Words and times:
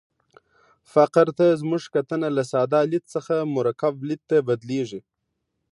فقر 0.93 1.27
ته 1.37 1.45
زموږ 1.61 1.83
کتنه 1.95 2.27
له 2.37 2.43
ساده 2.51 2.79
لید 2.91 3.05
څخه 3.15 3.35
مرکب 3.55 3.95
لید 4.07 4.21
ته 4.29 4.37
بدلېږي. 4.47 5.01